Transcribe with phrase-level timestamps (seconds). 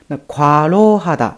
[0.07, 1.37] 那과로하 다，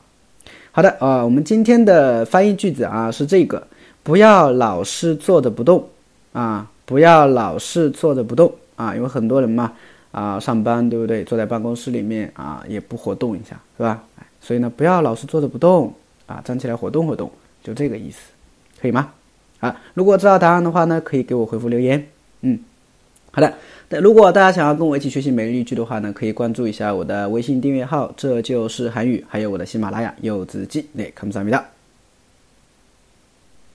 [0.71, 3.65] 好的啊，我们今天的翻译句子啊是这个：
[4.03, 5.87] 不要老是坐着不动
[6.33, 9.73] 啊，不要老是坐着不动啊，因为很多人嘛
[10.11, 11.23] 啊上班对不对？
[11.23, 14.03] 坐在办公室里面啊也不活动一下是吧？
[14.39, 15.93] 所以呢，不要老是坐着不动
[16.27, 17.31] 啊，站起来活动活动，
[17.63, 18.19] 就这个意思，
[18.79, 19.09] 可以吗？
[19.61, 22.07] 啊，如果知道答案的话呢，可以给我回复留言。
[22.41, 22.59] 嗯，
[23.31, 23.53] 好的。
[23.89, 30.85] 那如果大家想要跟我一起学习每日一句的话呢，可以关注一下我的微信订阅号，这就是韩语，还有我的喜马拉雅柚子记。
[30.93, 31.61] 那，감사합니다